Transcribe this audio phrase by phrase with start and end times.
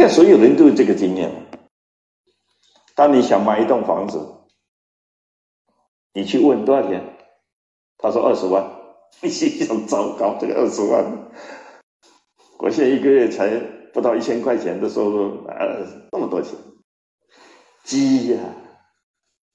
[0.00, 1.30] 该所有人都有这个经验。
[2.94, 4.18] 当你想买一栋房子，
[6.14, 7.18] 你去问多少钱，
[7.98, 8.80] 他说二十万，
[9.20, 11.30] 你心想糟糕，这个二十万，
[12.56, 13.50] 我现在一个月才
[13.92, 16.54] 不到一千块钱的收入，呃，那么多钱，
[17.84, 18.38] 急呀，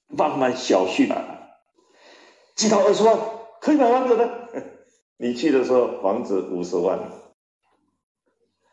[0.06, 1.50] 慢慢小续吧，
[2.54, 3.18] 积到二十万
[3.60, 4.30] 可以买房子的。
[5.18, 7.00] 你去的时候房子五十万，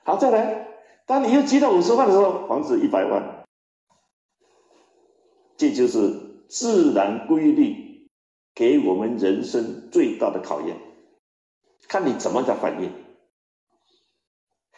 [0.04, 0.68] 好再来，
[1.06, 3.46] 当你又积到五十万的时候，房子一百万，
[5.58, 8.10] 这就是自然规律
[8.56, 10.78] 给我们人生最大的考验，
[11.88, 12.92] 看你怎么的反应。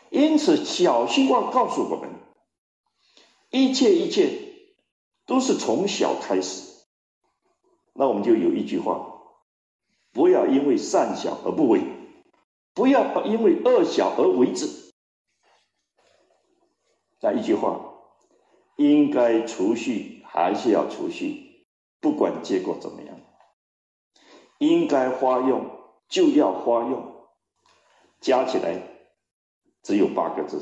[0.09, 2.09] 因此，小希望告诉我们，
[3.49, 4.53] 一切一切
[5.25, 6.63] 都是从小开始。
[7.93, 9.11] 那我们就有一句话。
[10.13, 11.81] 不要因为善小而不为，
[12.73, 14.84] 不要因为恶小而为之。
[17.25, 17.79] 那一句话，
[18.75, 21.65] 应该储蓄还是要储蓄，
[21.99, 23.19] 不管结果怎么样。
[24.59, 25.71] 应该花用
[26.07, 27.15] 就要花用，
[28.21, 28.79] 加起来
[29.81, 30.61] 只有八个字，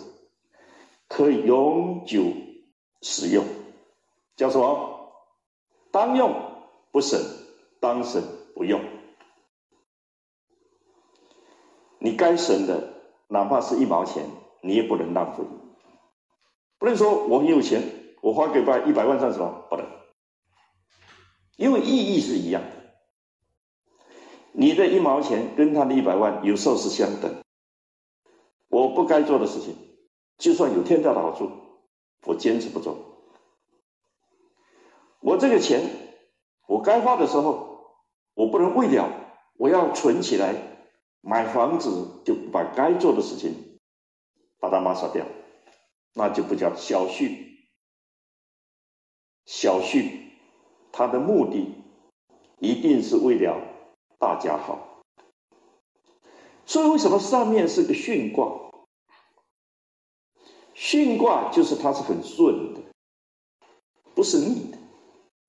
[1.09, 2.31] 可以永久
[3.01, 3.43] 使用，
[4.37, 5.11] 叫什么？
[5.91, 6.33] 当用
[6.93, 7.19] 不省，
[7.81, 8.23] 当省
[8.55, 8.79] 不用。
[11.99, 12.93] 你该省的，
[13.27, 14.25] 哪怕是一毛钱，
[14.61, 15.43] 你也不能浪费。
[16.83, 17.81] 不能说我很有钱，
[18.21, 19.65] 我花给百一百万算什么？
[19.69, 19.87] 不能，
[21.55, 22.71] 因为意义是一样的。
[24.51, 27.41] 你的一毛钱跟他的一百万有时候是相等。
[28.67, 29.77] 我不该做的事情，
[30.37, 31.51] 就算有天大的好处，
[32.25, 32.97] 我坚持不做。
[35.21, 35.89] 我这个钱，
[36.67, 37.95] 我该花的时候，
[38.33, 39.09] 我不能为了
[39.55, 40.53] 我要存起来。
[41.21, 43.79] 买房子就把该做的事情
[44.59, 45.25] 把它抹杀掉，
[46.13, 47.57] 那就不叫小训。
[49.45, 50.31] 小训，
[50.91, 51.73] 它的目的
[52.59, 53.59] 一定是为了
[54.19, 55.03] 大家好。
[56.65, 58.71] 所以为什么上面是个巽卦？
[60.73, 62.81] 巽卦就是它是很顺的，
[64.15, 64.77] 不是逆的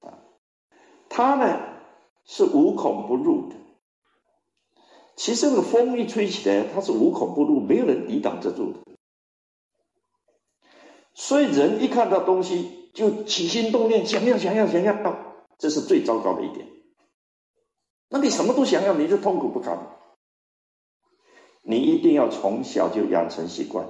[0.01, 0.19] 啊。
[1.09, 1.61] 它呢
[2.25, 3.57] 是无孔不入的。
[5.15, 8.81] 其实那个风一吹起来，它是无孔不入，没有人抵挡得住的。
[11.15, 15.17] 所以人一看到东西就起心动念，想要想要想要到，
[15.59, 16.69] 这是最糟糕的一点。
[18.09, 19.97] 那你什么都想要，你就痛苦不堪。
[21.63, 23.89] 你一定要从小就养成习惯。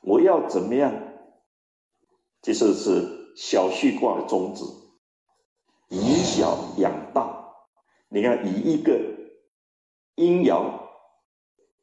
[0.00, 0.94] 我要怎么样？
[2.40, 4.64] 这是是小序卦的宗旨：
[5.88, 7.54] 以小养大。
[8.08, 9.12] 你看，以一个。
[10.16, 10.78] 阴爻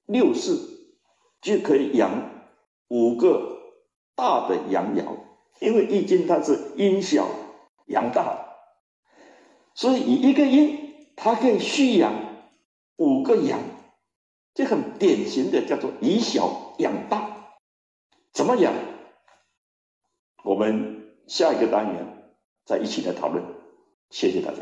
[0.05, 0.95] 六四
[1.41, 2.45] 就可以养
[2.87, 3.60] 五个
[4.21, 5.03] 大的阳爻，
[5.59, 7.27] 因为易经它是阴小
[7.87, 8.45] 阳大，
[9.73, 12.13] 所以以一个阴，它可以蓄养
[12.97, 13.59] 五个阳，
[14.53, 17.47] 这很典型的叫做以小养大。
[18.31, 18.71] 怎么养？
[20.43, 22.31] 我们下一个单元
[22.63, 23.43] 再一起来讨论。
[24.11, 24.59] 谢谢大家。